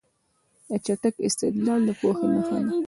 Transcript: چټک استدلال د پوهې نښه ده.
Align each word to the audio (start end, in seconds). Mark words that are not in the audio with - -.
چټک 0.85 1.15
استدلال 1.27 1.81
د 1.87 1.89
پوهې 1.99 2.27
نښه 2.33 2.57
ده. 2.65 2.71